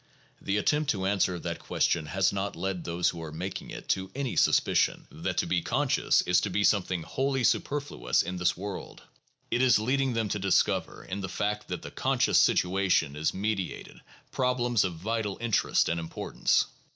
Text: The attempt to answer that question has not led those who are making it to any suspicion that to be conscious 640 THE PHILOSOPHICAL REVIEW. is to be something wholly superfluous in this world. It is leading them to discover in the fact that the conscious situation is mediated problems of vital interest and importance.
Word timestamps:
The 0.41 0.57
attempt 0.57 0.89
to 0.89 1.05
answer 1.05 1.37
that 1.37 1.59
question 1.59 2.07
has 2.07 2.33
not 2.33 2.55
led 2.55 2.83
those 2.85 3.09
who 3.09 3.21
are 3.21 3.31
making 3.31 3.69
it 3.69 3.87
to 3.89 4.09
any 4.15 4.35
suspicion 4.35 5.05
that 5.11 5.37
to 5.37 5.45
be 5.45 5.61
conscious 5.61 6.23
640 6.25 6.25
THE 6.25 6.65
PHILOSOPHICAL 6.65 6.81
REVIEW. 7.25 7.37
is 7.39 7.45
to 7.51 7.59
be 7.59 7.59
something 7.59 7.67
wholly 7.67 7.83
superfluous 7.83 8.23
in 8.23 8.37
this 8.37 8.57
world. 8.57 9.03
It 9.51 9.61
is 9.61 9.77
leading 9.77 10.13
them 10.13 10.27
to 10.29 10.39
discover 10.39 11.03
in 11.05 11.21
the 11.21 11.29
fact 11.29 11.67
that 11.67 11.83
the 11.83 11.91
conscious 11.91 12.39
situation 12.39 13.15
is 13.15 13.35
mediated 13.35 14.01
problems 14.31 14.83
of 14.83 14.95
vital 14.95 15.37
interest 15.39 15.87
and 15.87 15.99
importance. 15.99 16.65